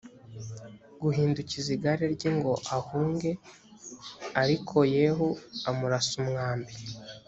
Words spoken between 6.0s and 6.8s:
umwambi